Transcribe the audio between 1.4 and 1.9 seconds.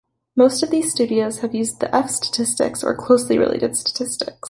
have used